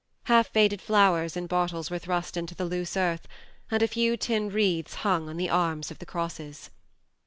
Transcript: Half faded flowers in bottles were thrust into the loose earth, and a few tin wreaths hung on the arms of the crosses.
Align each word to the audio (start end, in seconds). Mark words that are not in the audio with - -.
Half 0.23 0.47
faded 0.47 0.81
flowers 0.81 1.37
in 1.37 1.45
bottles 1.45 1.91
were 1.91 1.99
thrust 1.99 2.35
into 2.35 2.55
the 2.55 2.65
loose 2.65 2.97
earth, 2.97 3.27
and 3.69 3.83
a 3.83 3.87
few 3.87 4.17
tin 4.17 4.49
wreaths 4.49 4.95
hung 5.05 5.29
on 5.29 5.37
the 5.37 5.51
arms 5.51 5.91
of 5.91 5.99
the 5.99 6.07
crosses. 6.07 6.71